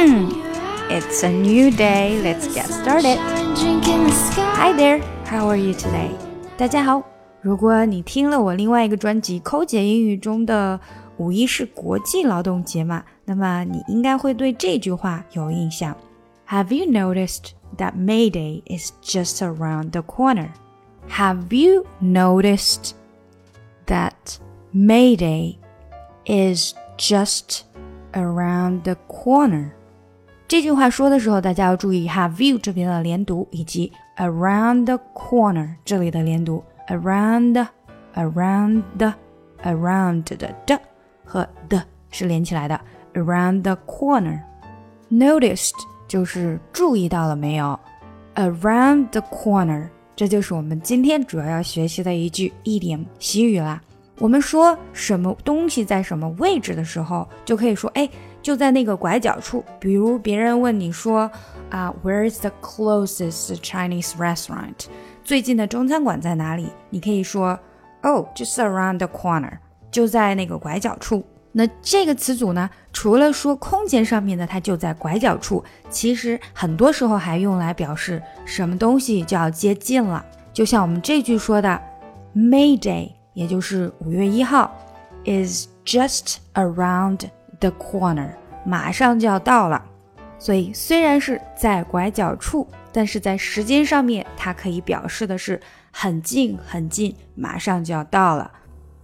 [0.00, 2.20] it's a new day.
[2.22, 3.18] Let's get started.
[4.56, 5.02] Hi there.
[5.24, 6.10] How are you today?
[6.56, 7.02] 大家好。
[7.40, 10.80] 如果你听了我另外一个专辑《抠姐英语》中的
[11.16, 15.96] 五一是国际劳动节嘛，那么你应该会对这句话有印象。
[16.48, 20.50] Have you noticed that May Day is just around the corner?
[21.10, 22.92] Have you noticed
[23.86, 24.38] that
[24.74, 25.58] May Day
[26.24, 27.62] is just
[28.12, 29.72] around the corner？
[30.51, 36.61] 这句话说的时候，大家要注意一下 view 这边的连读，以及 around the corner 这里的连读。
[36.89, 37.65] around
[38.15, 38.83] around
[39.63, 40.77] around 的的
[41.23, 42.77] 和的是连起来的。
[43.13, 44.41] around the corner。
[45.09, 45.71] noticed
[46.05, 47.79] 就是注意到了没有
[48.35, 53.81] ？around the corner，这就是我们今天主要要学习的一句一点习语啦。
[54.21, 58.07] 我们说什么东西在什么位置的时候，就可以说，哎，
[58.39, 59.65] 就在那个拐角处。
[59.79, 61.21] 比如别人问你说，
[61.71, 64.85] 啊，Where is the closest Chinese restaurant？
[65.23, 66.67] 最近的中餐馆在哪里？
[66.91, 67.59] 你可以说
[68.03, 69.53] ，Oh，just around the corner，
[69.89, 71.25] 就在那个拐角处。
[71.53, 80.23] 那这个词组呢，除了说空间上面的它就在拐角处，其实很多时候还用来表示什么东西就要接近了。
[80.53, 81.81] 就像我们这句说的
[82.35, 84.75] ，May Day，也就是五月一号
[85.25, 87.29] ，is just around
[87.59, 88.29] the corner，
[88.65, 89.83] 马上就要到了。
[90.37, 92.67] 所以虽然是在拐角处。
[92.93, 95.57] 但是在时间上面，它可以表示的是
[95.93, 98.51] 很近很近，马上就要到了。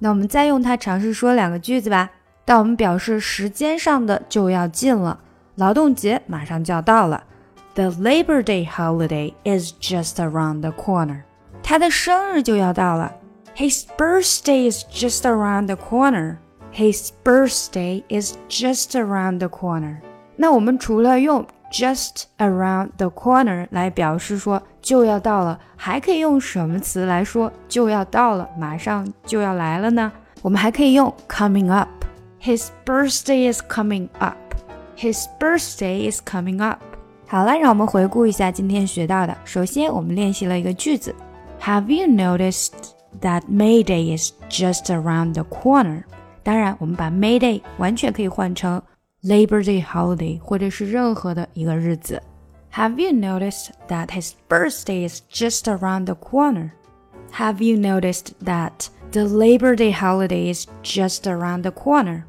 [0.00, 2.10] 那我们再用它尝试说两个句子吧。
[2.44, 5.18] 当我们表示时间上的就要近了，
[5.54, 7.24] 劳动节马上就要到了。
[7.72, 11.22] The Labor Day holiday is just around the corner。
[11.62, 13.10] 他的生日就要到了。
[13.55, 19.97] His birthday is just around the corner。His birthday is just around the corner。
[20.35, 30.11] 那我们除了用 just around the corner 来表示说就要到了，还可以用什么词来说就要到了，马上就要来了呢？
[30.41, 34.35] 我们还可以用 coming up。His birthday is coming up.
[34.97, 36.79] His birthday is coming up.
[37.27, 39.35] 好了，让我们回顾一下今天学到的。
[39.45, 41.15] 首先，我们练习了一个句子：
[41.61, 42.71] Have you noticed
[43.21, 46.03] that May Day is just around the corner？
[46.43, 48.81] 当然，我们把 May Day 完全可以换成
[49.23, 52.21] Labor Day holiday，或者是任何的一个日子。
[52.73, 56.71] Have you noticed that his birthday is just around the corner?
[57.33, 62.23] Have you noticed that the Labor Day holiday is just around the corner?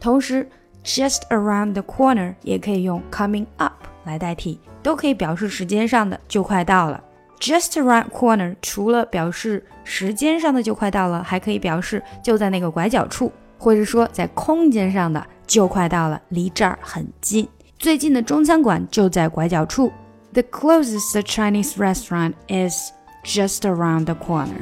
[0.00, 0.48] 同时，
[0.84, 7.02] just around the corner 也可以用 coming up 来代替，都可以表示时间上的就快到了。
[7.43, 15.21] Just around corner 除了表示时间上的就快到了，还可以表示就在那个拐角处，或者说在空间上的。
[15.45, 17.45] 就快到了，离这儿很近。
[17.77, 19.91] 最近的中餐馆就在拐角处。
[20.31, 22.91] The closest Chinese restaurant is
[23.25, 24.61] just around the corner。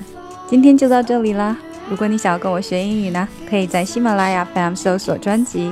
[0.49, 1.55] 今天就到这里啦。
[1.87, 5.71] 如果你想要跟我学英语呢，可以在喜马拉雅 FM 搜索专辑。